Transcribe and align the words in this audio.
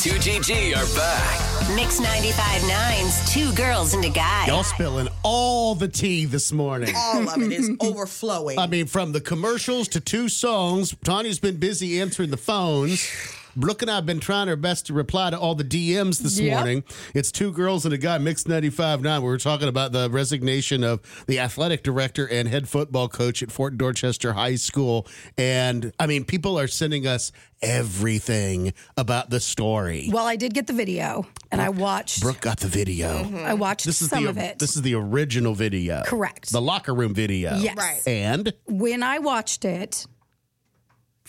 2GG 0.00 0.70
are 0.74 0.96
back. 0.96 1.76
Mix 1.76 2.00
95.9's 2.00 3.34
Two 3.34 3.52
Girls 3.52 3.92
and 3.92 4.02
a 4.02 4.08
Guy. 4.08 4.46
Y'all 4.46 4.62
spilling 4.64 5.08
all 5.22 5.74
the 5.74 5.88
tea 5.88 6.24
this 6.24 6.52
morning. 6.52 6.94
All 6.96 7.28
of 7.28 7.36
it 7.42 7.52
is 7.52 7.70
overflowing. 7.82 8.58
I 8.58 8.66
mean, 8.66 8.86
from 8.86 9.12
the 9.12 9.20
commercials 9.20 9.88
to 9.88 10.00
two 10.00 10.30
songs, 10.30 10.96
Tanya's 11.04 11.38
been 11.38 11.58
busy 11.58 12.00
answering 12.00 12.30
the 12.30 12.38
phones. 12.38 13.06
Brooke 13.56 13.82
and 13.82 13.90
I 13.90 13.96
have 13.96 14.06
been 14.06 14.20
trying 14.20 14.48
our 14.48 14.56
best 14.56 14.86
to 14.86 14.92
reply 14.94 15.30
to 15.30 15.38
all 15.38 15.54
the 15.54 15.64
DMs 15.64 16.18
this 16.18 16.38
Yep. 16.38 16.52
morning. 16.54 16.84
It's 17.14 17.32
two 17.32 17.52
girls 17.52 17.84
and 17.84 17.92
a 17.94 17.98
guy, 17.98 18.18
Mix 18.18 18.44
95.9. 18.44 19.22
We 19.22 19.26
were 19.28 19.38
talking 19.38 19.68
about 19.68 19.92
the 19.92 20.08
resignation 20.10 20.84
of 20.84 21.00
the 21.26 21.38
athletic 21.38 21.82
director 21.82 22.26
and 22.26 22.48
head 22.48 22.68
football 22.68 23.08
coach 23.08 23.42
at 23.42 23.50
Fort 23.50 23.76
Dorchester 23.76 24.32
High 24.34 24.54
School. 24.56 25.06
And 25.36 25.92
I 25.98 26.06
mean, 26.06 26.24
people 26.24 26.58
are 26.58 26.68
sending 26.68 27.06
us 27.06 27.32
everything 27.62 28.72
about 28.96 29.30
the 29.30 29.40
story. 29.40 30.08
Well, 30.12 30.26
I 30.26 30.36
did 30.36 30.54
get 30.54 30.66
the 30.66 30.72
video, 30.72 31.26
and 31.50 31.60
I 31.60 31.68
watched. 31.68 32.22
Brooke 32.22 32.40
got 32.40 32.60
the 32.60 32.68
video. 32.68 33.24
Mm-hmm. 33.24 33.36
I 33.44 33.54
watched 33.54 33.84
This 33.84 34.00
is 34.00 34.08
some 34.10 34.24
the 34.24 34.30
of 34.30 34.38
it. 34.38 34.58
this 34.58 34.76
is 34.76 34.82
the 34.82 34.94
original 34.94 35.54
video. 35.54 36.02
Correct. 36.06 36.50
The 36.52 36.60
locker 36.62 36.94
room 36.94 37.12
video. 37.14 37.56
Yes. 37.58 37.76
Right. 37.76 38.00
And 38.06 38.52
when 38.66 39.02
I 39.02 39.18
watched 39.18 39.64
it, 39.64 40.06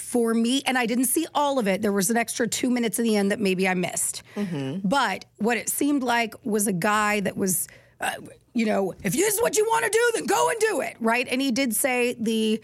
for 0.02 0.34
me, 0.34 0.62
and 0.66 0.78
I 0.78 0.86
didn't 0.86 1.05
see 1.05 1.26
all 1.34 1.60
of 1.60 1.68
it, 1.68 1.82
there 1.82 1.91
was 1.91 2.10
an 2.10 2.18
extra 2.18 2.48
two 2.48 2.70
minutes 2.70 3.00
at 3.00 3.04
the 3.04 3.16
end 3.16 3.32
that 3.32 3.40
maybe 3.40 3.68
I 3.68 3.73
missed. 3.73 4.24
But 4.84 5.26
what 5.38 5.58
it 5.58 5.70
seemed 5.70 6.04
like 6.04 6.34
was 6.44 6.68
a 6.68 6.74
guy 6.74 7.20
that 7.22 7.38
was, 7.38 7.68
uh, 8.00 8.12
you 8.54 8.66
know, 8.66 8.94
if 9.04 9.14
this 9.14 9.34
is 9.36 9.41
what 9.41 9.58
you 9.58 9.66
want 9.66 9.86
to 9.86 9.91
do, 9.91 10.12
then 10.16 10.26
go 10.26 10.50
and 10.50 10.60
do 10.60 10.82
it, 10.82 10.98
right? 11.00 11.27
And 11.30 11.41
he 11.41 11.52
did 11.52 11.76
say 11.76 12.16
the 12.20 12.62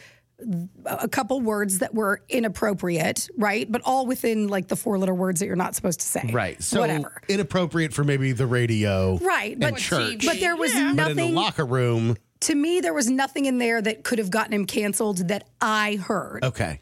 a 0.86 1.08
couple 1.08 1.42
words 1.42 1.80
that 1.80 1.96
were 1.96 2.22
inappropriate, 2.30 3.28
right? 3.38 3.72
But 3.72 3.82
all 3.86 4.06
within 4.06 4.48
like 4.50 4.68
the 4.68 4.76
four 4.76 5.00
letter 5.00 5.14
words 5.14 5.40
that 5.40 5.48
you're 5.48 5.56
not 5.56 5.74
supposed 5.76 6.00
to 6.02 6.06
say. 6.06 6.30
right. 6.32 6.62
So 6.62 6.82
whatever. 6.82 7.22
inappropriate 7.28 7.92
for 7.94 8.04
maybe 8.04 8.34
the 8.34 8.46
radio. 8.46 9.18
Right, 9.18 9.60
but 9.60 9.78
church. 9.78 10.26
but 10.26 10.40
there 10.40 10.56
was 10.56 10.74
But 10.74 10.80
in 10.82 10.88
the 10.90 10.94
nothing 10.94 11.36
locker 11.36 11.66
room, 11.66 12.18
to 12.42 12.54
me. 12.54 12.82
There 12.82 12.94
was 12.94 13.10
nothing 13.10 13.46
in 13.46 13.58
there 13.58 13.82
that 13.82 14.04
could 14.04 14.20
have 14.20 14.30
gotten 14.30 14.54
him 14.54 14.66
canceled 14.66 15.28
that 15.30 15.48
I 15.60 15.96
heard. 15.96 16.44
okay. 16.44 16.82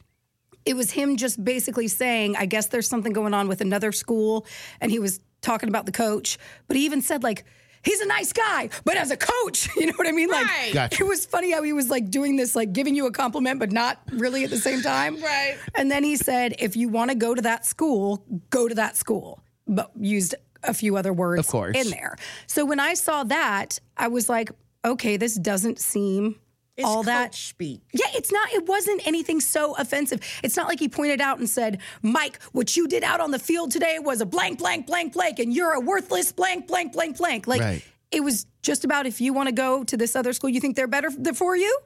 It 0.66 0.76
was 0.76 0.92
him 0.92 1.16
just 1.18 1.44
basically 1.44 1.88
saying, 1.88 2.36
I 2.36 2.46
guess 2.46 2.68
there's 2.68 2.88
something 2.88 3.14
going 3.14 3.34
on 3.34 3.48
with 3.48 3.62
another 3.62 3.92
school. 3.92 4.46
And 4.82 4.92
he 4.92 5.00
was 5.00 5.20
talking 5.42 5.70
about 5.70 5.86
the 5.86 5.92
coach, 5.92 6.38
but 6.68 6.76
he 6.76 6.86
even 6.86 7.02
said, 7.02 7.22
like, 7.24 7.46
he's 7.84 8.02
a 8.02 8.08
nice 8.08 8.34
guy, 8.34 8.70
but 8.84 8.98
as 8.98 9.12
a 9.12 9.18
coach, 9.18 9.70
you 9.78 9.86
know 9.86 9.94
what 9.96 10.08
I 10.08 10.12
mean? 10.12 10.30
Like, 10.30 10.46
Right. 10.48 10.72
Gotcha. 10.74 11.04
it 11.04 11.08
was 11.08 11.24
funny 11.26 11.52
how 11.52 11.62
he 11.62 11.72
was 11.72 11.90
like 11.92 12.10
doing 12.10 12.36
this, 12.36 12.56
like 12.56 12.74
giving 12.74 12.96
you 12.96 13.06
a 13.06 13.12
compliment, 13.12 13.60
but 13.60 13.72
not 13.72 14.00
really 14.12 14.44
at 14.44 14.50
the 14.50 14.58
same 14.58 14.82
time. 14.82 15.22
Right. 15.22 15.56
And 15.76 15.92
then 15.92 16.04
he 16.04 16.16
said, 16.16 16.56
if 16.58 16.76
you 16.76 16.90
want 16.90 17.12
to 17.12 17.16
go 17.16 17.36
to 17.36 17.42
that 17.44 17.64
school, 17.66 18.26
go 18.50 18.68
to 18.68 18.74
that 18.76 18.98
school, 18.98 19.44
but 19.68 19.92
used 20.00 20.34
a 20.64 20.74
few 20.74 20.98
other 20.98 21.14
words 21.14 21.40
Of 21.42 21.48
course. 21.48 21.78
in 21.78 21.92
there. 21.92 22.16
So 22.48 22.66
when 22.66 22.80
I 22.80 22.96
saw 22.96 23.24
that, 23.26 23.78
I 23.98 24.08
was 24.08 24.30
like, 24.30 24.50
okay, 24.84 25.16
this 25.18 25.36
doesn't 25.36 25.78
seem 25.80 26.40
It's 26.78 26.86
all 26.86 27.04
that 27.04 27.34
speak. 27.34 27.82
yeah, 27.94 28.08
it's 28.14 28.32
not, 28.34 28.52
it 28.52 28.66
wasn't 28.68 29.06
anything 29.08 29.40
so 29.40 29.76
offensive. 29.78 30.20
It's 30.44 30.58
not 30.58 30.68
like 30.68 30.80
he 30.80 30.90
pointed 30.90 31.22
out 31.22 31.40
and 31.40 31.50
said, 31.50 31.80
Mike, 32.02 32.42
what 32.52 32.76
you 32.76 32.88
did 32.88 33.02
out 33.04 33.22
on 33.22 33.32
the 33.32 33.40
field 33.40 33.72
today 33.72 33.98
was 34.00 34.20
a 34.20 34.26
blank, 34.26 34.60
blank, 34.60 34.86
blank, 34.86 35.14
blank, 35.14 35.40
and 35.40 35.54
you're 35.54 35.72
a 35.72 35.80
worthless 35.80 36.34
blank, 36.34 36.68
blank, 36.68 36.92
blank, 36.92 37.18
blank. 37.18 37.48
Like, 37.48 37.62
Right. 37.62 37.82
it 38.12 38.22
was 38.22 38.46
just 38.62 38.84
about 38.84 39.06
if 39.06 39.22
you 39.22 39.32
want 39.34 39.48
to 39.48 39.56
go 39.56 39.86
to 39.86 39.96
this 39.96 40.18
other 40.18 40.34
school, 40.34 40.50
you 40.50 40.60
think 40.60 40.76
they're 40.76 40.86
better 40.88 41.10
for 41.34 41.56
you, 41.56 41.80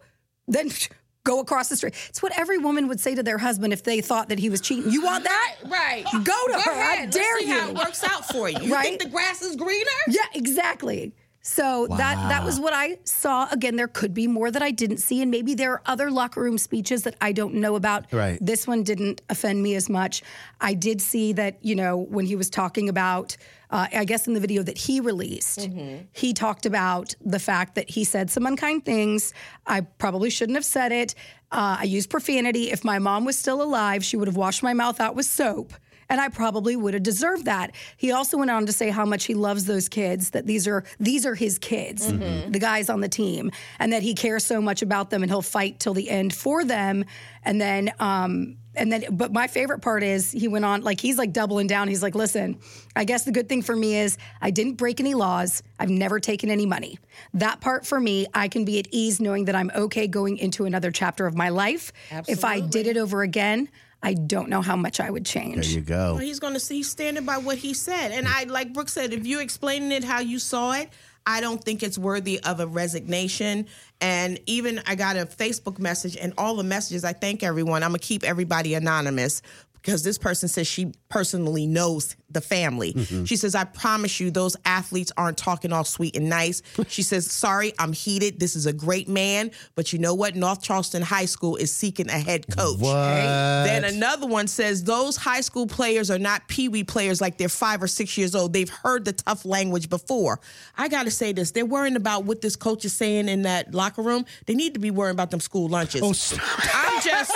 then 0.47 0.71
go 1.23 1.39
across 1.39 1.69
the 1.69 1.75
street. 1.77 1.93
It's 2.09 2.23
what 2.23 2.31
every 2.39 2.57
woman 2.57 2.87
would 2.87 2.99
say 2.99 3.13
to 3.13 3.21
their 3.21 3.37
husband 3.37 3.73
if 3.73 3.83
they 3.83 4.01
thought 4.01 4.29
that 4.29 4.39
he 4.39 4.49
was 4.49 4.59
cheating. 4.59 4.91
You 4.91 5.03
want 5.03 5.23
that? 5.25 5.55
Right. 5.67 6.03
Go 6.23 6.47
to 6.47 6.59
her. 6.61 6.71
I 6.71 7.05
dare 7.05 7.21
Let's 7.35 7.39
see 7.41 7.47
you. 7.47 7.53
how 7.59 7.69
it 7.69 7.75
works 7.75 8.03
out 8.05 8.25
for 8.29 8.49
you. 8.49 8.57
You 8.61 8.73
Right? 8.73 8.85
think 8.85 9.03
the 9.03 9.09
grass 9.09 9.43
is 9.43 9.55
greener? 9.55 9.85
Yeah, 10.07 10.21
exactly. 10.33 11.13
So 11.41 11.87
that 11.87 12.15
that 12.29 12.43
was 12.43 12.59
what 12.59 12.73
I 12.73 12.97
saw. 13.05 13.47
Again, 13.49 13.77
there 13.77 13.87
could 13.87 14.13
be 14.13 14.27
more 14.27 14.51
that 14.51 14.61
I 14.61 14.71
didn't 14.71 14.97
see, 14.97 15.21
and 15.21 15.31
maybe 15.31 15.55
there 15.55 15.71
are 15.71 15.81
other 15.85 16.11
locker 16.11 16.41
room 16.41 16.57
speeches 16.57 17.03
that 17.03 17.15
I 17.21 17.31
don't 17.31 17.55
know 17.55 17.75
about. 17.75 18.11
Right. 18.11 18.37
This 18.41 18.67
one 18.67 18.83
didn't 18.83 19.21
offend 19.29 19.63
me 19.63 19.75
as 19.75 19.89
much. 19.89 20.21
I 20.59 20.73
did 20.73 21.01
see 21.01 21.31
that 21.33 21.57
you 21.61 21.75
know 21.75 21.97
when 21.97 22.25
he 22.25 22.35
was 22.35 22.49
talking 22.49 22.89
about, 22.89 23.37
uh, 23.71 23.87
I 23.93 24.03
guess 24.03 24.27
in 24.27 24.33
the 24.33 24.41
video 24.41 24.63
that 24.63 24.77
he 24.77 24.99
released, 24.99 25.69
he 26.11 26.33
talked 26.33 26.65
about 26.65 27.15
the 27.23 27.39
fact 27.39 27.75
that 27.75 27.89
he 27.89 28.03
said 28.03 28.29
some 28.29 28.45
unkind 28.45 28.83
things. 28.83 29.33
I 29.65 29.81
probably 29.81 30.29
shouldn't 30.29 30.57
have 30.57 30.65
said 30.65 30.91
it. 30.91 31.15
Uh, 31.51 31.77
I 31.79 31.83
used 31.83 32.09
profanity. 32.09 32.69
If 32.69 32.83
my 32.83 32.99
mom 32.99 33.23
was 33.23 33.37
still 33.37 33.61
alive, 33.61 34.03
she 34.03 34.17
would 34.17 34.27
have 34.27 34.37
washed 34.37 34.61
my 34.61 34.73
mouth 34.73 34.99
out 34.99 35.15
with 35.15 35.25
soap 35.25 35.73
and 36.09 36.19
I 36.19 36.29
probably 36.29 36.75
would 36.75 36.93
have 36.93 37.03
deserved 37.03 37.45
that. 37.45 37.75
He 37.97 38.11
also 38.11 38.37
went 38.37 38.51
on 38.51 38.65
to 38.65 38.73
say 38.73 38.89
how 38.89 39.05
much 39.05 39.25
he 39.25 39.33
loves 39.35 39.65
those 39.65 39.87
kids, 39.87 40.31
that 40.31 40.45
these 40.45 40.67
are 40.67 40.83
these 40.99 41.25
are 41.25 41.35
his 41.35 41.59
kids, 41.59 42.07
the 42.51 42.59
guys 42.59 42.89
on 42.89 43.01
the 43.01 43.09
team, 43.09 43.51
and 43.79 43.93
that 43.93 44.01
he 44.03 44.13
cares 44.13 44.43
so 44.43 44.61
much 44.61 44.81
about 44.81 45.09
them 45.09 45.21
and 45.23 45.31
he'll 45.31 45.41
fight 45.41 45.79
till 45.79 45.93
the 45.93 46.09
end 46.09 46.33
for 46.33 46.63
them. 46.65 47.05
And 47.43 47.61
then 47.61 47.91
um 47.99 48.57
and 48.75 48.91
then 48.91 49.03
but 49.11 49.33
my 49.33 49.47
favorite 49.47 49.79
part 49.79 50.03
is 50.03 50.31
he 50.31 50.47
went 50.47 50.63
on 50.63 50.81
like 50.81 51.01
he's 51.01 51.17
like 51.17 51.33
doubling 51.33 51.67
down. 51.67 51.87
He's 51.87 52.03
like, 52.03 52.15
"Listen, 52.15 52.59
I 52.95 53.03
guess 53.03 53.23
the 53.23 53.31
good 53.31 53.49
thing 53.49 53.61
for 53.61 53.75
me 53.75 53.95
is 53.97 54.17
I 54.41 54.51
didn't 54.51 54.75
break 54.75 54.99
any 54.99 55.13
laws. 55.13 55.63
I've 55.79 55.89
never 55.89 56.19
taken 56.19 56.49
any 56.49 56.65
money. 56.65 56.99
That 57.33 57.61
part 57.61 57.85
for 57.85 57.99
me, 57.99 58.27
I 58.33 58.47
can 58.47 58.65
be 58.65 58.79
at 58.79 58.87
ease 58.91 59.19
knowing 59.19 59.45
that 59.45 59.55
I'm 59.55 59.71
okay 59.75 60.07
going 60.07 60.37
into 60.37 60.65
another 60.65 60.91
chapter 60.91 61.25
of 61.25 61.35
my 61.35 61.49
life. 61.49 61.91
If 62.31 62.45
I 62.45 62.59
did 62.61 62.87
it 62.87 62.95
over 62.97 63.21
again, 63.21 63.69
I 64.01 64.13
don't 64.13 64.49
know 64.49 64.61
how 64.61 64.75
much 64.75 64.99
I 64.99 65.09
would 65.09 65.25
change. 65.25 65.67
There 65.67 65.79
you 65.79 65.81
go. 65.81 66.13
Well, 66.13 66.23
he's 66.23 66.39
going 66.39 66.53
to 66.53 66.59
see 66.59 66.77
he's 66.77 66.89
standing 66.89 67.25
by 67.25 67.37
what 67.37 67.57
he 67.57 67.73
said. 67.73 68.11
And 68.11 68.27
I, 68.27 68.43
like 68.43 68.73
Brooke 68.73 68.89
said, 68.89 69.13
if 69.13 69.27
you're 69.27 69.41
explaining 69.41 69.91
it 69.91 70.03
how 70.03 70.19
you 70.19 70.39
saw 70.39 70.73
it, 70.73 70.89
I 71.25 71.41
don't 71.41 71.63
think 71.63 71.83
it's 71.83 71.97
worthy 71.97 72.39
of 72.39 72.59
a 72.59 72.65
resignation. 72.65 73.67
And 73.99 74.39
even 74.45 74.81
I 74.87 74.95
got 74.95 75.17
a 75.17 75.25
Facebook 75.25 75.79
message, 75.79 76.15
and 76.15 76.33
all 76.37 76.55
the 76.55 76.63
messages, 76.63 77.03
I 77.03 77.13
thank 77.13 77.43
everyone. 77.43 77.83
I'm 77.83 77.91
going 77.91 77.99
to 77.99 78.07
keep 78.07 78.23
everybody 78.23 78.73
anonymous 78.73 79.41
because 79.81 80.03
this 80.03 80.17
person 80.17 80.49
says 80.49 80.67
she 80.67 80.93
personally 81.09 81.65
knows 81.65 82.15
the 82.29 82.41
family. 82.41 82.93
Mm-hmm. 82.93 83.23
She 83.23 83.35
says, 83.35 83.55
I 83.55 83.63
promise 83.63 84.19
you, 84.19 84.29
those 84.31 84.55
athletes 84.65 85.11
aren't 85.17 85.37
talking 85.37 85.73
all 85.73 85.83
sweet 85.83 86.15
and 86.15 86.29
nice. 86.29 86.61
She 86.89 87.03
says, 87.03 87.29
Sorry, 87.31 87.71
I'm 87.77 87.93
heated. 87.93 88.39
This 88.39 88.55
is 88.55 88.65
a 88.65 88.73
great 88.73 89.07
man. 89.07 89.51
But 89.75 89.93
you 89.93 89.99
know 89.99 90.15
what? 90.15 90.35
North 90.35 90.61
Charleston 90.61 91.03
High 91.03 91.25
School 91.25 91.55
is 91.55 91.73
seeking 91.73 92.09
a 92.09 92.17
head 92.17 92.47
coach. 92.47 92.79
What? 92.79 92.93
Then 92.93 93.83
another 93.83 94.25
one 94.25 94.47
says 94.47 94.83
those 94.83 95.15
high 95.17 95.41
school 95.41 95.67
players 95.67 96.09
are 96.09 96.17
not 96.17 96.47
pee 96.47 96.67
wee 96.67 96.83
players 96.83 97.21
like 97.21 97.37
they're 97.37 97.47
five 97.47 97.83
or 97.83 97.87
six 97.87 98.17
years 98.17 98.33
old. 98.33 98.53
They've 98.53 98.69
heard 98.69 99.05
the 99.05 99.13
tough 99.13 99.45
language 99.45 99.89
before. 99.89 100.39
I 100.77 100.87
got 100.87 101.03
to 101.03 101.11
say 101.11 101.31
this: 101.31 101.51
they're 101.51 101.65
worrying 101.65 101.95
about 101.95 102.25
what 102.25 102.41
this 102.41 102.55
coach 102.55 102.85
is 102.85 102.93
saying 102.93 103.29
in 103.29 103.43
that 103.43 103.73
locker 103.73 104.01
room. 104.01 104.25
They 104.47 104.55
need 104.55 104.73
to 104.73 104.79
be 104.79 104.91
worrying 104.91 105.15
about 105.15 105.31
them 105.31 105.39
school 105.39 105.67
lunches. 105.67 106.01
Oh. 106.03 106.13
I'm 106.73 107.01
just. 107.01 107.31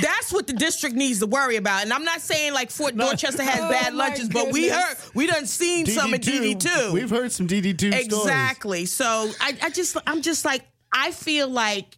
That's 0.00 0.32
what 0.32 0.46
the 0.46 0.52
district 0.52 0.94
needs 0.96 1.20
to 1.20 1.26
worry 1.26 1.56
about, 1.56 1.82
and 1.82 1.92
I'm 1.92 2.04
not 2.04 2.20
saying 2.20 2.52
like 2.54 2.70
Fort 2.70 2.96
Dorchester 2.96 3.42
has 3.42 3.60
Oh, 3.60 3.70
bad 3.70 3.94
lunches, 3.94 4.28
but 4.28 4.52
we 4.52 4.68
heard 4.68 4.96
we 5.14 5.26
done 5.26 5.46
seen 5.46 5.86
some 5.86 6.14
in 6.14 6.20
DD 6.20 6.58
two. 6.60 6.92
We've 6.92 7.10
heard 7.10 7.32
some 7.32 7.46
DD2 7.48 7.78
stories. 7.78 8.04
Exactly. 8.06 8.86
So 8.86 9.30
I, 9.40 9.56
I 9.62 9.70
just 9.70 9.96
I'm 10.06 10.22
just 10.22 10.44
like 10.44 10.62
I 10.92 11.10
feel 11.12 11.48
like 11.48 11.96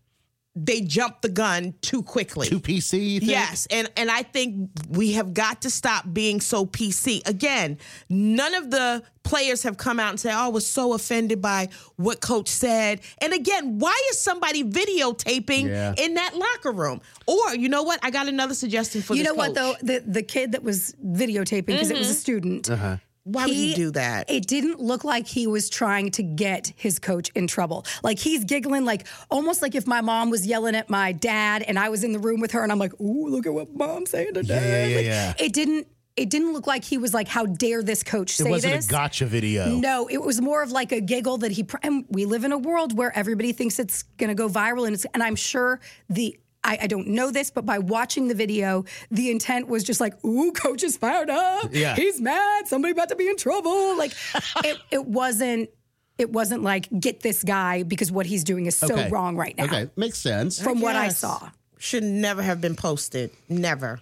they 0.57 0.81
jumped 0.81 1.23
the 1.23 1.29
gun 1.29 1.75
too 1.81 2.03
quickly. 2.03 2.49
Too 2.49 2.61
PC, 2.61 3.13
you 3.13 3.21
think? 3.21 3.31
Yes, 3.31 3.67
and 3.71 3.89
and 3.97 4.11
I 4.11 4.23
think 4.23 4.71
we 4.89 5.13
have 5.13 5.33
got 5.33 5.63
to 5.63 5.71
stop 5.71 6.13
being 6.13 6.41
so 6.41 6.67
PC. 6.67 7.27
Again, 7.27 7.79
none 8.09 8.55
of 8.55 8.71
the 8.71 9.03
players 9.23 9.63
have 9.63 9.77
come 9.77 10.01
out 10.01 10.11
and 10.11 10.19
said, 10.21 10.35
"Oh, 10.35 10.47
I 10.47 10.49
was 10.49 10.67
so 10.67 10.93
offended 10.93 11.41
by 11.41 11.69
what 11.97 12.21
coach 12.21 12.49
said." 12.49 13.01
And 13.19 13.33
again, 13.33 13.79
why 13.79 13.97
is 14.11 14.21
somebody 14.21 14.65
videotaping 14.65 15.69
Yeah. 15.69 15.95
in 15.97 16.15
that 16.15 16.37
locker 16.37 16.73
room? 16.73 17.01
Or 17.27 17.55
you 17.55 17.69
know 17.69 17.85
what? 17.85 18.01
I 18.03 18.11
got 18.11 18.29
another 18.29 18.55
suggestion 18.55 19.03
for 19.03 19.15
You 19.15 19.23
this 19.23 19.31
know 19.31 19.37
what 19.37 19.55
though? 19.55 19.75
The 19.83 20.03
the 20.05 20.23
kid 20.23 20.53
that 20.53 20.65
was 20.65 20.97
videotaping 21.05 21.67
because 21.67 21.91
it 21.91 21.99
was 21.99 22.09
a 22.09 22.13
mm-hmm. 22.13 22.21
student. 22.21 22.71
Uh-huh. 22.71 22.97
Why 23.25 23.45
would 23.47 23.55
he 23.55 23.75
do 23.75 23.91
that? 23.93 24.31
It 24.31 24.47
didn't 24.47 24.81
look 24.81 25.05
like 25.05 25.27
he 25.27 25.47
was 25.47 25.69
trying 25.69 26.11
to 26.13 26.23
get 26.23 26.73
his 26.77 26.99
coach 26.99 27.31
in 27.35 27.47
trouble. 27.47 27.85
Like 28.03 28.19
he's 28.19 28.45
giggling, 28.45 28.85
like 28.85 29.07
almost 29.31 29.61
like 29.63 29.75
if 29.75 29.87
my 29.87 30.01
mom 30.01 30.31
was 30.31 30.47
yelling 30.47 30.75
at 30.75 30.89
my 30.89 31.13
dad 31.13 31.63
and 31.63 31.79
I 31.79 31.91
was 31.91 32.03
in 32.03 32.13
the 32.13 32.19
room 32.19 32.41
with 32.41 32.53
her 32.53 32.63
and 32.63 32.73
I'm 32.73 32.79
like, 32.79 32.99
"Ooh, 33.01 33.29
look 33.29 33.47
at 33.47 33.53
what 33.53 33.75
mom's 33.75 34.11
saying 34.11 34.35
to 34.35 34.43
dad." 34.43 34.63
yeah, 34.63 34.87
yeah, 34.87 34.97
Like, 34.97 35.07
yeah. 35.07 35.45
It 35.47 35.53
didn't. 35.53 35.87
It 36.17 36.29
didn't 36.29 36.53
look 36.53 36.67
like 36.67 36.83
he 36.85 36.99
was 36.99 37.15
like, 37.15 37.29
"How 37.29 37.47
dare 37.47 37.83
this 37.83 38.03
coach 38.03 38.31
say 38.31 38.45
this?" 38.45 38.49
It 38.49 38.51
wasn't 38.51 38.75
this?" 38.75 38.87
a 38.87 38.91
gotcha 38.91 39.27
video. 39.27 39.67
No, 39.69 40.09
it 40.11 40.19
was 40.23 40.41
more 40.41 40.63
of 40.63 40.73
like 40.73 40.91
a 40.91 41.01
giggle 41.01 41.39
that 41.39 41.53
he. 41.53 41.63
pr- 41.63 41.77
And 41.83 42.05
we 42.09 42.25
live 42.25 42.45
in 42.45 42.53
a 42.53 42.59
world 42.59 42.97
where 42.97 43.17
everybody 43.17 43.53
thinks 43.53 43.79
it's 43.79 44.03
going 44.19 44.29
to 44.29 44.35
go 44.35 44.49
viral, 44.49 44.87
and 44.87 44.95
it's. 44.95 45.05
And 45.15 45.23
I'm 45.23 45.37
sure 45.37 45.79
the. 46.09 46.39
I, 46.63 46.79
I 46.83 46.87
don't 46.89 47.09
know 47.09 47.31
this, 47.31 47.51
but 47.51 47.65
by 47.65 47.79
watching 47.79 48.29
the 48.29 48.35
video, 48.35 48.85
the 49.11 49.31
intent 49.31 49.69
was 49.69 49.83
just 49.83 50.01
like, 50.01 50.23
"Ooh, 50.25 50.53
coach 50.53 50.83
is 50.83 50.97
fired 50.97 51.31
up. 51.31 51.71
Yeah. 51.73 51.95
he's 51.97 52.21
mad. 52.21 52.69
Somebody 52.69 52.93
about 52.93 53.09
to 53.09 53.17
be 53.17 53.29
in 53.29 53.37
trouble." 53.37 53.97
Like, 53.97 54.13
it. 54.65 54.79
It 54.91 55.07
wasn't. 55.07 55.71
It 56.19 56.31
wasn't 56.31 56.63
like 56.63 56.87
get 57.01 57.21
this 57.21 57.43
guy 57.43 57.83
because 57.83 58.13
what 58.13 58.27
he's 58.27 58.45
doing 58.45 58.67
is 58.67 58.77
so 58.77 58.93
Okay. 58.93 59.09
wrong 59.09 59.37
right 59.37 59.57
now. 59.57 59.65
Okay, 59.65 59.89
makes 59.97 60.19
sense. 60.19 60.61
From 60.61 60.81
what 60.83 60.95
I 60.97 61.09
saw. 61.09 61.49
Should 61.79 62.05
never 62.05 62.43
have 62.43 62.61
been 62.61 62.77
posted. 62.77 63.31
Never. 63.49 64.01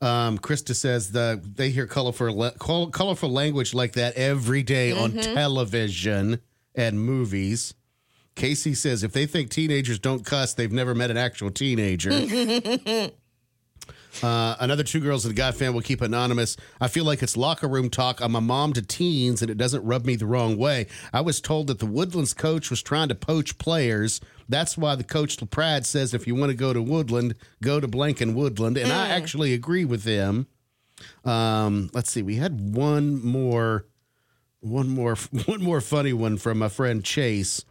Um, 0.00 0.38
Krista 0.38 0.74
says 0.74 1.12
the 1.12 1.38
they 1.54 1.68
hear 1.68 1.86
colorful 1.86 2.50
colorful 2.58 3.30
language 3.30 3.74
like 3.74 3.92
that 3.92 4.14
every 4.14 4.62
day 4.62 4.92
on 4.92 5.12
television 5.12 6.40
and 6.74 6.98
movies. 6.98 7.74
Casey 8.36 8.74
says 8.74 9.02
if 9.02 9.12
they 9.12 9.26
think 9.26 9.50
teenagers 9.50 9.98
don't 9.98 10.24
cuss, 10.24 10.54
they've 10.54 10.72
never 10.72 10.94
met 10.94 11.10
an 11.10 11.16
actual 11.16 11.50
teenager. 11.50 12.10
Uh, 14.22 14.54
another 14.60 14.82
two 14.84 15.00
girls 15.00 15.24
and 15.24 15.32
a 15.32 15.34
guy 15.34 15.50
fan 15.50 15.74
will 15.74 15.80
keep 15.80 16.00
anonymous. 16.00 16.56
I 16.80 16.88
feel 16.88 17.04
like 17.04 17.22
it's 17.22 17.36
locker 17.36 17.66
room 17.66 17.90
talk. 17.90 18.20
I'm 18.20 18.36
a 18.36 18.40
mom 18.40 18.72
to 18.74 18.82
teens, 18.82 19.42
and 19.42 19.50
it 19.50 19.58
doesn't 19.58 19.84
rub 19.84 20.04
me 20.04 20.16
the 20.16 20.26
wrong 20.26 20.56
way. 20.56 20.86
I 21.12 21.20
was 21.20 21.40
told 21.40 21.66
that 21.66 21.78
the 21.78 21.86
Woodlands 21.86 22.32
coach 22.32 22.70
was 22.70 22.82
trying 22.82 23.08
to 23.08 23.14
poach 23.14 23.58
players. 23.58 24.20
That's 24.48 24.78
why 24.78 24.94
the 24.94 25.04
coach 25.04 25.38
Pratt 25.50 25.86
says 25.86 26.14
if 26.14 26.26
you 26.26 26.34
want 26.34 26.50
to 26.50 26.56
go 26.56 26.72
to 26.72 26.80
Woodland, 26.82 27.34
go 27.62 27.80
to 27.80 27.88
Blanken 27.88 28.34
Woodland, 28.34 28.76
and 28.76 28.92
I 28.92 29.08
actually 29.08 29.52
agree 29.52 29.84
with 29.84 30.04
him. 30.04 30.46
Um, 31.24 31.90
let's 31.92 32.10
see, 32.10 32.22
we 32.22 32.36
had 32.36 32.74
one 32.74 33.24
more, 33.24 33.86
one 34.60 34.88
more, 34.88 35.16
one 35.46 35.62
more 35.62 35.80
funny 35.80 36.12
one 36.12 36.36
from 36.38 36.58
my 36.58 36.68
friend 36.68 37.04
Chase. 37.04 37.64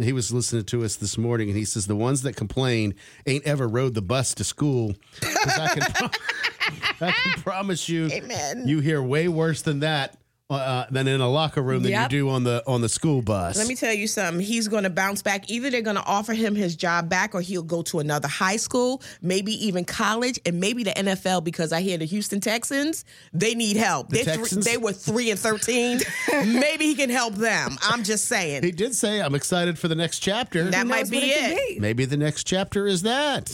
He 0.00 0.12
was 0.12 0.32
listening 0.32 0.64
to 0.64 0.84
us 0.84 0.96
this 0.96 1.18
morning, 1.18 1.48
and 1.50 1.56
he 1.56 1.66
says 1.66 1.86
the 1.86 1.96
ones 1.96 2.22
that 2.22 2.34
complain 2.34 2.94
ain't 3.26 3.44
ever 3.44 3.68
rode 3.68 3.94
the 3.94 4.00
bus 4.02 4.34
to 4.36 4.44
school. 4.44 4.94
I 5.22 5.68
can, 5.74 5.92
pro- 5.92 6.08
I 7.08 7.12
can 7.12 7.42
promise 7.42 7.88
you, 7.88 8.06
Amen. 8.06 8.66
you 8.66 8.80
hear 8.80 9.02
way 9.02 9.28
worse 9.28 9.60
than 9.60 9.80
that 9.80 10.16
uh, 10.52 10.86
than 10.90 11.08
in 11.08 11.20
a 11.20 11.28
locker 11.28 11.62
room 11.62 11.82
than 11.82 11.92
you 11.92 12.08
do 12.08 12.28
on 12.28 12.44
the 12.44 12.62
on 12.66 12.80
the 12.80 12.88
school 12.88 13.22
bus. 13.22 13.56
Let 13.56 13.66
me 13.68 13.74
tell 13.74 13.92
you 13.92 14.06
something. 14.06 14.44
He's 14.44 14.68
going 14.68 14.84
to 14.84 14.90
bounce 14.90 15.22
back. 15.22 15.50
Either 15.50 15.70
they're 15.70 15.82
going 15.82 15.96
to 15.96 16.04
offer 16.04 16.32
him 16.34 16.54
his 16.54 16.76
job 16.76 17.08
back, 17.08 17.34
or 17.34 17.40
he'll 17.40 17.62
go 17.62 17.82
to 17.82 17.98
another 17.98 18.28
high 18.28 18.56
school, 18.56 19.02
maybe 19.20 19.52
even 19.66 19.84
college, 19.84 20.38
and 20.46 20.60
maybe 20.60 20.84
the 20.84 20.90
NFL. 20.92 21.44
Because 21.44 21.72
I 21.72 21.80
hear 21.80 21.98
the 21.98 22.04
Houston 22.04 22.40
Texans 22.40 23.04
they 23.32 23.54
need 23.54 23.76
help. 23.76 24.08
The 24.10 24.18
They 24.18 24.24
thr- 24.24 24.40
Texans? 24.40 24.64
they 24.64 24.76
were 24.76 24.92
three 24.92 25.30
and 25.30 25.38
thirteen. 25.40 26.00
maybe 26.30 26.86
he 26.86 26.94
can 26.94 27.10
help 27.10 27.34
them. 27.34 27.76
I'm 27.82 28.02
just 28.02 28.26
saying 28.26 28.62
he 28.62 28.70
did 28.70 28.94
say, 28.94 29.20
"I'm 29.20 29.34
excited 29.34 29.78
for 29.78 29.88
the 29.88 29.94
next 29.94 30.20
chapter." 30.20 30.64
that 30.70 30.86
might 30.86 31.10
be 31.10 31.16
what 31.18 31.24
it. 31.26 31.74
be? 31.74 31.80
Maybe 31.80 32.04
the 32.04 32.16
next 32.16 32.44
chapter 32.44 32.86
is 32.86 33.02
that. 33.02 33.50